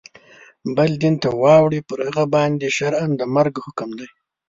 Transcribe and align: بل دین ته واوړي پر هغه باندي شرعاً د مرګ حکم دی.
بل 0.75 0.91
دین 1.01 1.15
ته 1.23 1.29
واوړي 1.41 1.79
پر 1.87 1.99
هغه 2.07 2.23
باندي 2.33 2.69
شرعاً 2.77 3.07
د 3.19 3.21
مرګ 3.35 3.53
حکم 3.65 3.89
دی. 3.99 4.07